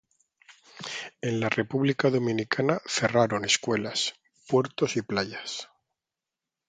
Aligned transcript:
En 1.21 1.39
la 1.39 1.47
República 1.47 2.09
Dominicana 2.09 2.79
cerraron 2.87 3.45
escuelas, 3.45 4.15
puertos 4.47 4.97
y 4.97 5.03
playas. 5.03 5.69